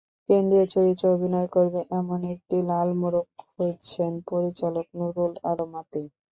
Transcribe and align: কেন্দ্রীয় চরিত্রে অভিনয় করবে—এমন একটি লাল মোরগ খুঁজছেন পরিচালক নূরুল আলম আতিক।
কেন্দ্রীয় 0.29 0.65
চরিত্রে 0.73 1.07
অভিনয় 1.15 1.49
করবে—এমন 1.55 2.19
একটি 2.33 2.57
লাল 2.69 2.89
মোরগ 2.99 3.25
খুঁজছেন 3.43 4.11
পরিচালক 4.29 4.85
নূরুল 4.97 5.33
আলম 5.49 5.71
আতিক। 5.81 6.09